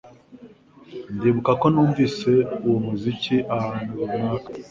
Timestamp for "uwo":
2.67-2.77